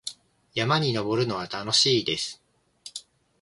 [0.55, 2.41] 山に登るのは楽しいです。